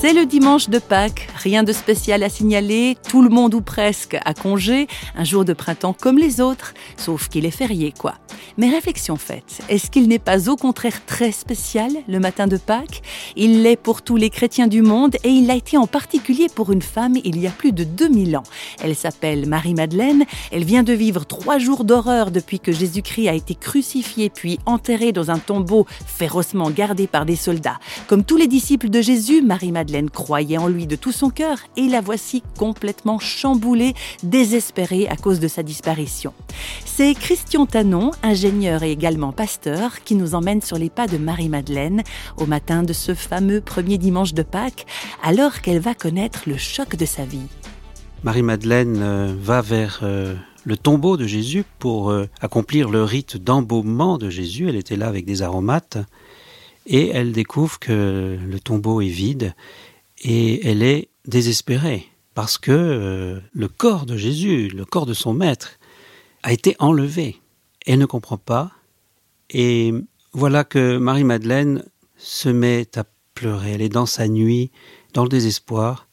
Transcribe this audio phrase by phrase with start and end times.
[0.00, 4.16] C'est le dimanche de Pâques, rien de spécial à signaler, tout le monde ou presque
[4.24, 8.14] a congé, un jour de printemps comme les autres, sauf qu'il est férié quoi.
[8.56, 13.02] Mais réflexion faite, est-ce qu'il n'est pas au contraire très spécial le matin de Pâques?
[13.36, 16.72] Il l'est pour tous les chrétiens du monde et il l'a été en particulier pour
[16.72, 18.42] une femme il y a plus de 2000 ans.
[18.82, 23.54] Elle s'appelle Marie-Madeleine, elle vient de vivre trois jours d'horreur depuis que Jésus-Christ a été
[23.54, 27.78] crucifié puis enterré dans un tombeau férocement gardé par des soldats.
[28.06, 31.88] Comme tous les disciples de Jésus, Marie-Madeleine croyait en lui de tout son cœur et
[31.88, 36.32] la voici complètement chamboulée, désespérée à cause de sa disparition.
[36.84, 42.02] C'est Christian Tanon, ingénieur et également pasteur, qui nous emmène sur les pas de Marie-Madeleine
[42.36, 44.86] au matin de ce fameux premier dimanche de Pâques,
[45.22, 47.48] alors qu'elle va connaître le choc de sa vie.
[48.22, 50.34] Marie-Madeleine euh, va vers euh,
[50.64, 54.68] le tombeau de Jésus pour euh, accomplir le rite d'embaumement de Jésus.
[54.68, 55.98] Elle était là avec des aromates
[56.86, 59.54] et elle découvre que le tombeau est vide
[60.20, 65.72] et elle est désespérée parce que le corps de Jésus, le corps de son maître,
[66.42, 67.40] a été enlevé.
[67.86, 68.70] Elle ne comprend pas.
[69.50, 69.92] Et
[70.32, 71.84] voilà que Marie-Madeleine
[72.16, 73.04] se met à
[73.34, 73.72] pleurer.
[73.72, 74.70] Elle est dans sa nuit,
[75.12, 76.06] dans le désespoir.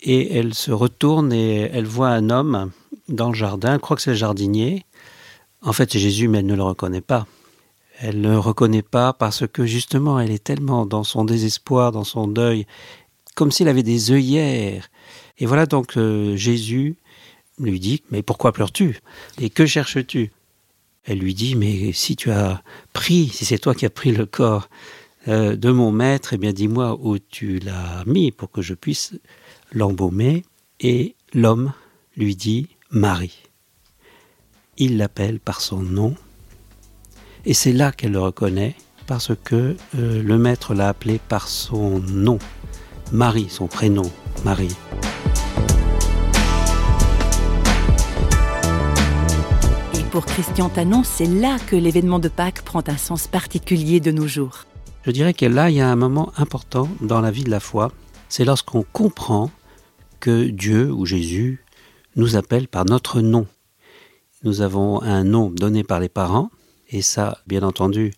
[0.00, 2.70] Et elle se retourne et elle voit un homme
[3.08, 3.74] dans le jardin.
[3.74, 4.84] Elle croit que c'est le jardinier.
[5.62, 7.26] En fait, c'est Jésus, mais elle ne le reconnaît pas.
[8.00, 12.04] Elle ne le reconnaît pas parce que justement, elle est tellement dans son désespoir, dans
[12.04, 12.66] son deuil,
[13.34, 14.88] comme s'il avait des œillères.
[15.38, 16.96] Et voilà donc euh, Jésus
[17.58, 19.00] lui dit Mais pourquoi pleures-tu?
[19.40, 20.32] Et que cherches-tu?
[21.04, 24.26] Elle lui dit Mais si tu as pris, si c'est toi qui as pris le
[24.26, 24.68] corps
[25.28, 29.14] euh, de mon maître, eh bien dis-moi où tu l'as mis pour que je puisse
[29.72, 30.44] l'embaumer.
[30.80, 31.72] Et l'homme
[32.16, 33.42] lui dit Marie.
[34.76, 36.14] Il l'appelle par son nom.
[37.44, 38.74] Et c'est là qu'elle le reconnaît,
[39.06, 42.38] parce que euh, le maître l'a appelé par son nom.
[43.12, 44.10] Marie, son prénom,
[44.44, 44.74] Marie.
[50.14, 54.28] pour Christian Tanon, c'est là que l'événement de Pâques prend un sens particulier de nos
[54.28, 54.64] jours.
[55.04, 57.58] Je dirais que là, il y a un moment important dans la vie de la
[57.58, 57.90] foi.
[58.28, 59.50] C'est lorsqu'on comprend
[60.20, 61.64] que Dieu ou Jésus
[62.14, 63.48] nous appelle par notre nom.
[64.44, 66.48] Nous avons un nom donné par les parents,
[66.90, 68.12] et ça, bien entendu,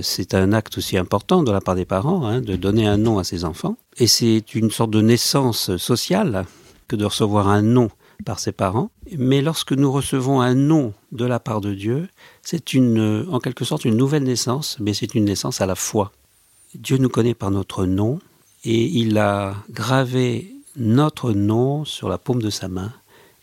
[0.00, 3.18] c'est un acte aussi important de la part des parents, hein, de donner un nom
[3.18, 3.76] à ses enfants.
[3.96, 6.46] Et c'est une sorte de naissance sociale
[6.86, 7.90] que de recevoir un nom
[8.24, 8.90] par ses parents.
[9.16, 12.08] Mais lorsque nous recevons un nom de la part de Dieu,
[12.42, 16.12] c'est une, en quelque sorte une nouvelle naissance, mais c'est une naissance à la foi.
[16.74, 18.18] Dieu nous connaît par notre nom
[18.64, 22.92] et il a gravé notre nom sur la paume de sa main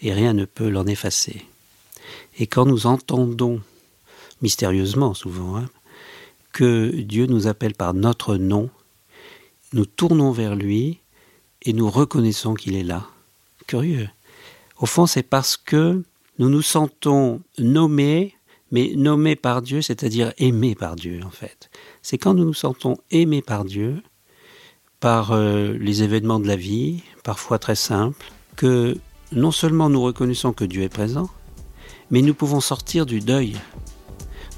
[0.02, 1.46] et rien ne peut l'en effacer.
[2.38, 3.62] Et quand nous entendons,
[4.42, 5.66] mystérieusement souvent, hein,
[6.56, 8.70] que Dieu nous appelle par notre nom,
[9.74, 11.02] nous tournons vers lui
[11.64, 13.08] et nous reconnaissons qu'il est là.
[13.68, 14.08] Curieux.
[14.80, 16.02] Au fond, c'est parce que
[16.40, 18.36] nous nous sentons nommés,
[18.72, 21.70] mais nommés par Dieu, c'est-à-dire aimés par Dieu, en fait.
[22.02, 24.02] C'est quand nous nous sentons aimés par Dieu,
[25.02, 28.98] par euh, les événements de la vie, parfois très simples, que
[29.34, 31.30] non seulement nous reconnaissons que Dieu est présent,
[32.12, 33.58] mais nous pouvons sortir du deuil,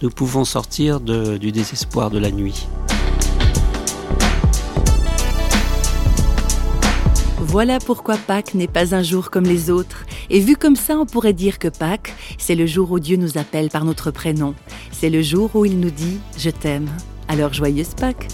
[0.01, 2.67] nous pouvons sortir du désespoir de la nuit.
[7.39, 10.05] Voilà pourquoi Pâques n'est pas un jour comme les autres.
[10.29, 13.37] Et vu comme ça, on pourrait dire que Pâques, c'est le jour où Dieu nous
[13.37, 14.53] appelle par notre prénom.
[14.91, 16.85] C'est le jour où il nous dit⁇ Je t'aime⁇
[17.29, 18.27] Alors joyeuse Pâques